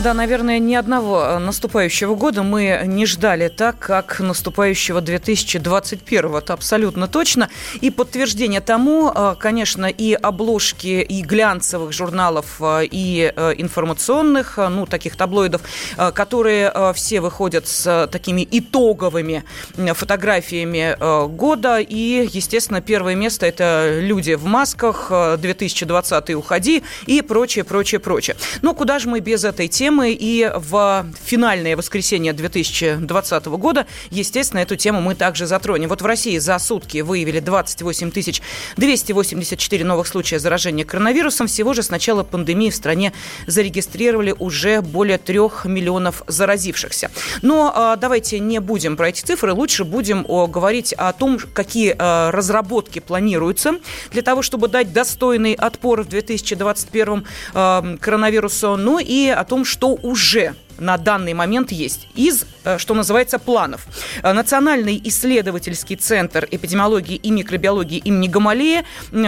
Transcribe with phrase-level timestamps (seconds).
[0.00, 6.36] Да, наверное, ни одного э, наступающего года мы не ждали так, как наступающего 2021.
[6.36, 7.48] Это абсолютно точно.
[7.80, 15.16] И подтверждение тому, э, конечно, и обложки и глянцевых журналов, э, и информационных, ну, таких
[15.16, 15.62] таблоидов,
[16.14, 19.42] которые все выходят с такими итоговыми
[19.94, 20.96] фотографиями
[21.28, 21.78] года.
[21.78, 28.36] И, естественно, первое место– это люди в масках, 2020 уходи и прочее, прочее, прочее.
[28.62, 29.87] Но куда же мы без этой темы?
[29.88, 30.12] Темы.
[30.12, 35.88] И в финальное воскресенье 2020 года, естественно, эту тему мы также затронем.
[35.88, 38.10] Вот в России за сутки выявили 28
[38.76, 41.46] 284 новых случая заражения коронавирусом.
[41.46, 43.14] Всего же с начала пандемии в стране
[43.46, 47.10] зарегистрировали уже более трех миллионов заразившихся.
[47.40, 52.30] Но а, давайте не будем про эти цифры, лучше будем говорить о том, какие а,
[52.30, 53.76] разработки планируются
[54.12, 59.77] для того, чтобы дать достойный отпор в 2021 а, коронавирусу, ну и о том, что
[59.78, 63.86] что уже на данный момент есть из, э, что называется, планов.
[64.22, 68.84] Э, Национальный исследовательский центр эпидемиологии и микробиологии имени Гамалея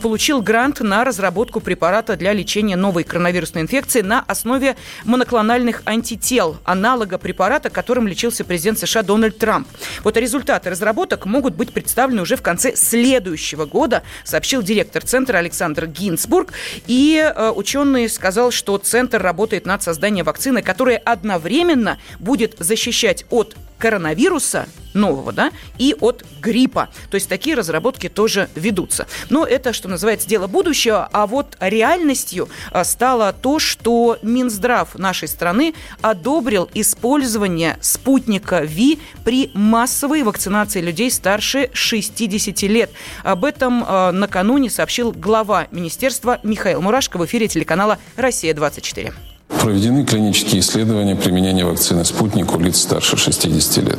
[0.00, 7.18] получил грант на разработку препарата для лечения новой коронавирусной инфекции на основе моноклональных антител, аналога
[7.18, 9.68] препарата, которым лечился президент США Дональд Трамп.
[10.02, 15.86] Вот результаты разработок могут быть представлены уже в конце следующего года, сообщил директор центра Александр
[15.86, 16.52] Гинзбург.
[16.86, 23.24] И э, ученый сказал, что центр работает над созданием вакцины, которая одна одновременно будет защищать
[23.30, 26.88] от коронавируса нового, да, и от гриппа.
[27.10, 29.06] То есть такие разработки тоже ведутся.
[29.28, 31.08] Но это, что называется, дело будущего.
[31.12, 39.50] А вот реальностью а, стало то, что Минздрав нашей страны одобрил использование спутника ВИ при
[39.52, 42.90] массовой вакцинации людей старше 60 лет.
[43.24, 49.33] Об этом а, накануне сообщил глава министерства Михаил Мурашко в эфире телеканала «Россия-24».
[49.60, 53.98] Проведены клинические исследования применения вакцины «Спутник» у лиц старше 60 лет.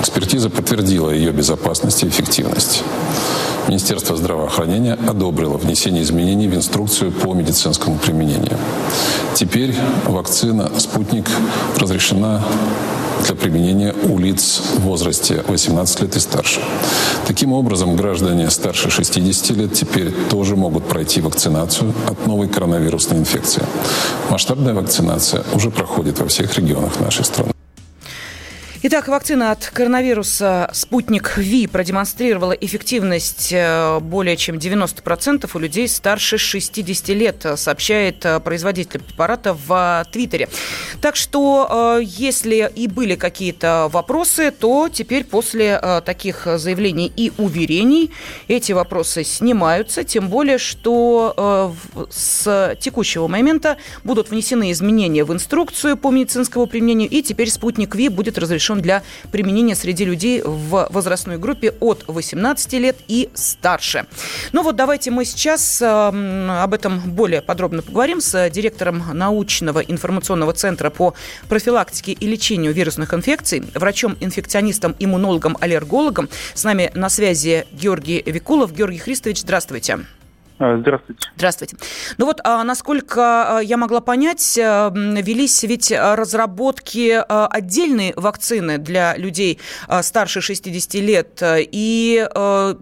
[0.00, 2.82] Экспертиза подтвердила ее безопасность и эффективность.
[3.68, 8.56] Министерство здравоохранения одобрило внесение изменений в инструкцию по медицинскому применению.
[9.34, 9.74] Теперь
[10.06, 11.26] вакцина «Спутник»
[11.76, 12.44] разрешена
[13.24, 16.60] для применения у лиц в возрасте 18 лет и старше.
[17.26, 23.62] Таким образом, граждане старше 60 лет теперь тоже могут пройти вакцинацию от новой коронавирусной инфекции.
[24.30, 27.55] Масштабная вакцинация уже проходит во всех регионах нашей страны.
[28.82, 36.36] Итак, вакцина от коронавируса «Спутник Ви» продемонстрировала эффективность э, более чем 90% у людей старше
[36.36, 40.50] 60 лет, сообщает э, производитель препарата в Твиттере.
[41.00, 48.10] Так что, э, если и были какие-то вопросы, то теперь после таких заявлений и уверений
[48.46, 51.74] эти вопросы снимаются, тем более, что
[52.10, 58.08] с текущего момента будут внесены изменения в инструкцию по медицинскому применению, и теперь «Спутник Ви»
[58.08, 64.06] будет разрешен разрешен для применения среди людей в возрастной группе от 18 лет и старше.
[64.52, 70.52] Ну вот давайте мы сейчас эм, об этом более подробно поговорим с директором научного информационного
[70.52, 71.14] центра по
[71.48, 76.28] профилактике и лечению вирусных инфекций, врачом-инфекционистом, иммунологом, аллергологом.
[76.54, 78.72] С нами на связи Георгий Викулов.
[78.72, 80.15] Георгий Христович, здравствуйте.
[80.58, 81.28] А, здравствуйте.
[81.36, 81.76] Здравствуйте.
[82.16, 89.58] Ну вот, а, насколько а, я могла понять, велись ведь разработки отдельной вакцины для людей
[90.00, 91.42] старше 60 лет.
[91.42, 92.26] И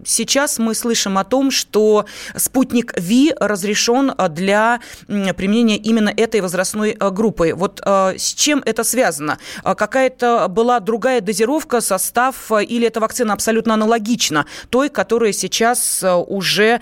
[0.05, 7.53] сейчас мы слышим о том, что спутник Ви разрешен для применения именно этой возрастной группы.
[7.55, 9.37] Вот с чем это связано?
[9.63, 16.79] Какая-то была другая дозировка, состав, или эта вакцина абсолютно аналогична той, которая сейчас уже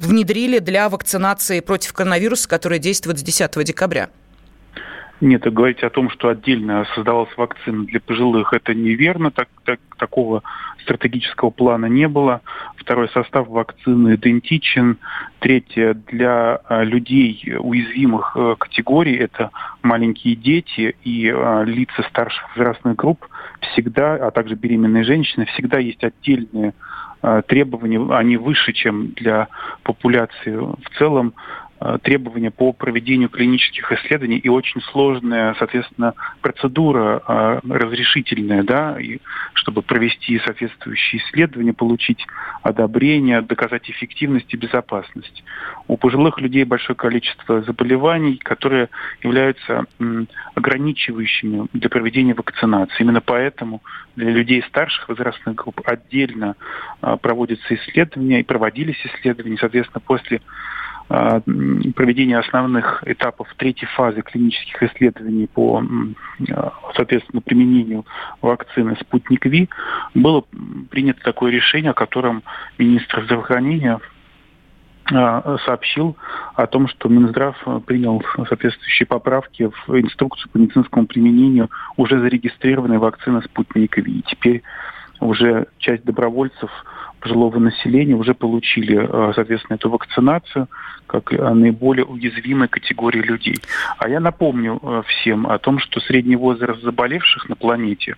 [0.00, 4.08] внедрили для вакцинации против коронавируса, которая действует с 10 декабря?
[5.20, 9.32] Нет, говорить о том, что отдельно создавалась вакцина для пожилых, это неверно.
[9.32, 10.44] Так, так, такого
[10.82, 12.40] стратегического плана не было.
[12.76, 14.98] Второй состав вакцины идентичен.
[15.40, 19.50] Третье, для а, людей уязвимых э, категорий, это
[19.82, 23.26] маленькие дети и а, лица старших возрастных групп,
[23.60, 26.74] всегда, а также беременные женщины, всегда есть отдельные
[27.46, 29.48] требования, они выше, чем для
[29.82, 31.34] популяции в целом.
[31.80, 39.18] Э, требования по проведению клинических исследований и очень сложная, соответственно, процедура э, разрешительная, да, и
[39.54, 42.26] чтобы провести соответствующие исследования, получить
[42.62, 45.44] одобрение, доказать эффективность и безопасность.
[45.86, 48.88] У пожилых людей большое количество заболеваний, которые
[49.22, 49.84] являются
[50.56, 52.96] ограничивающими для проведения вакцинации.
[52.98, 53.82] Именно поэтому
[54.16, 56.56] для людей старших возрастных групп отдельно
[57.02, 60.40] э, проводятся исследования и проводились исследования, соответственно, после
[61.10, 61.40] а,
[61.94, 65.82] проведения основных этапов третьей фазы клинических исследований по,
[66.50, 68.04] а, соответственно, применению
[68.42, 69.70] вакцины «Спутник Ви»
[70.14, 70.44] было
[70.90, 72.42] принято такое решение, о котором
[72.76, 74.00] министр здравоохранения
[75.10, 76.18] а, сообщил
[76.54, 77.56] о том, что Минздрав
[77.86, 84.18] принял соответствующие поправки в инструкцию по медицинскому применению уже зарегистрированной вакцины «Спутник Ви».
[84.18, 84.62] И теперь
[85.20, 86.70] уже часть добровольцев
[87.20, 88.96] пожилого населения уже получили,
[89.34, 90.68] соответственно, эту вакцинацию
[91.08, 93.56] как наиболее уязвимой категории людей.
[93.98, 98.14] А я напомню э, всем о том, что средний возраст заболевших на планете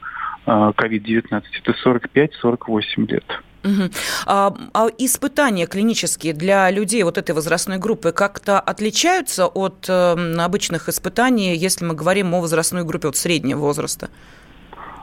[0.46, 3.24] COVID-19 э, это 45-48 лет.
[3.62, 3.90] Угу.
[4.26, 10.88] А, а испытания клинические для людей вот этой возрастной группы как-то отличаются от э, обычных
[10.88, 14.08] испытаний, если мы говорим о возрастной группе от среднего возраста?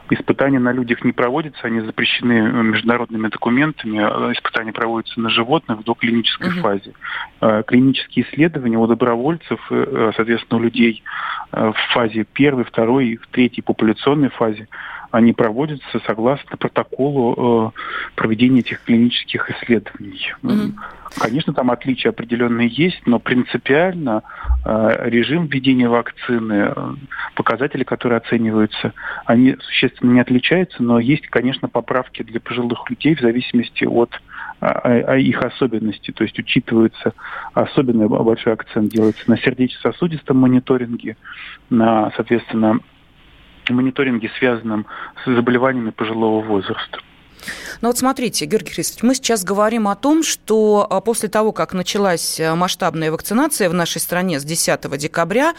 [0.10, 3.98] Испытания на людях не проводятся, они запрещены э, международными документами.
[3.98, 6.60] Э, испытания проводятся на животных в доклинической угу.
[6.62, 6.94] фазе.
[7.42, 11.04] Э, клинические исследования у добровольцев, соответственно, у людей
[11.52, 14.68] в фазе первой, второй и третьей популяционной фазе
[15.12, 17.80] они проводятся согласно протоколу э,
[18.16, 20.34] проведения этих клинических исследований.
[20.44, 20.74] Mm-hmm.
[21.20, 24.24] Конечно, там отличия определенные есть, но принципиально
[24.66, 26.94] э, режим введения вакцины, э,
[27.36, 28.94] показатели, которые оцениваются,
[29.26, 34.20] они существенно не отличаются, но есть, конечно, поправки для пожилых людей в зависимости от
[34.60, 37.14] а, а, а их особенностей, то есть учитывается
[37.54, 41.16] особенно большой акцент делается на сердечно-сосудистом мониторинге,
[41.70, 42.80] на, соответственно,
[43.74, 44.86] мониторинге, связанном
[45.24, 47.00] с заболеваниями пожилого возраста.
[47.82, 51.74] Ну вот смотрите, Георгий Христович, мы сейчас говорим о том, что а, после того, как
[51.74, 55.54] началась э, масштабная вакцинация в нашей стране с 10 декабря,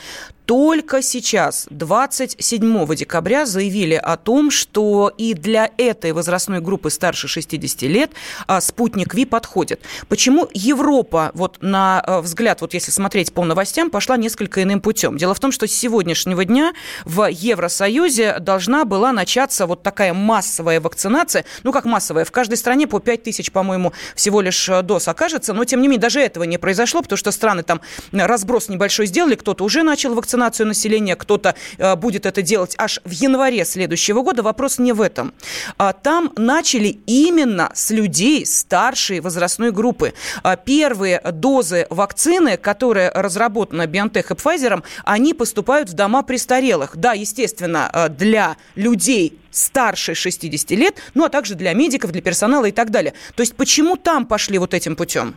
[0.49, 7.83] только сейчас, 27 декабря, заявили о том, что и для этой возрастной группы старше 60
[7.83, 8.13] лет
[8.47, 9.83] а, спутник Ви подходит.
[10.09, 15.19] Почему Европа, вот на э, взгляд, вот если смотреть по новостям, пошла несколько иным путем?
[15.19, 16.73] Дело в том, что с сегодняшнего дня
[17.05, 22.87] в Евросоюзе должна была начаться вот такая массовая вакцинация, ну как массовая, в каждой стране
[22.87, 26.45] по 5 тысяч, по-моему, всего лишь э, доз окажется, но тем не менее даже этого
[26.45, 31.17] не произошло, потому что страны там разброс небольшой сделали, кто-то уже начал вакцинацию, вакцинацию населения,
[31.17, 34.43] кто-то э, будет это делать аж в январе следующего года.
[34.43, 35.33] Вопрос не в этом.
[35.79, 40.13] А там начали именно с людей старшей возрастной группы.
[40.43, 46.97] А первые дозы вакцины, которые разработаны BioNTech и Pfizer, они поступают в дома престарелых.
[46.97, 52.67] Да, естественно, э, для людей старше 60 лет, ну а также для медиков, для персонала
[52.67, 53.13] и так далее.
[53.35, 55.35] То есть почему там пошли вот этим путем?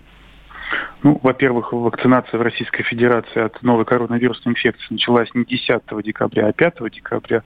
[1.04, 6.54] Ну, во-первых, вакцинация в Российской Федерации от новой коронавирусной инфекции началась не 10 декабря, а
[6.54, 7.42] 5 декабря.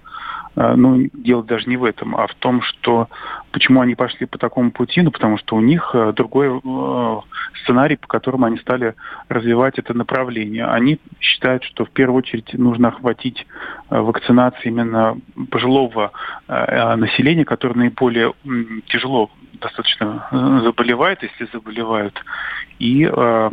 [0.55, 3.07] А, ну, дело даже не в этом, а в том, что
[3.51, 7.19] почему они пошли по такому пути, ну, потому что у них э, другой э,
[7.61, 8.95] сценарий, по которому они стали
[9.29, 10.65] развивать это направление.
[10.65, 13.47] Они считают, что в первую очередь нужно охватить
[13.89, 15.17] э, вакцинацией именно
[15.49, 16.11] пожилого
[16.47, 18.33] населения, которое наиболее
[18.87, 19.29] тяжело
[19.59, 20.27] достаточно
[20.63, 22.21] заболевает, если заболевают,
[22.79, 23.44] и э,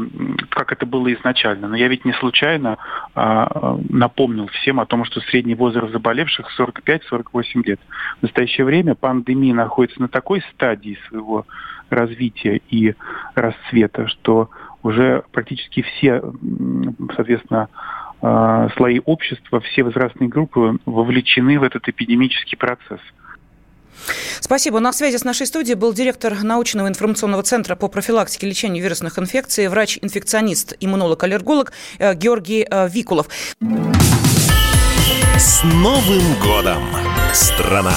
[0.50, 1.68] как это было изначально.
[1.68, 2.78] Но я ведь не случайно
[3.14, 7.80] э, напомнил всем о том, что средний возраст заболевших 45-48 лет.
[8.18, 11.46] В настоящее время пандемия находится на такой стадии своего
[11.90, 12.94] развития и
[13.34, 14.50] расцвета, что
[14.82, 16.22] уже практически все,
[17.14, 17.68] соответственно,
[18.76, 23.00] слои общества, все возрастные группы вовлечены в этот эпидемический процесс.
[24.40, 24.80] Спасибо.
[24.80, 29.18] На связи с нашей студией был директор научного информационного центра по профилактике и лечению вирусных
[29.18, 33.28] инфекций, врач-инфекционист, иммунолог-аллерголог э, Георгий э, Викулов.
[35.38, 36.82] С Новым годом,
[37.32, 37.94] страна!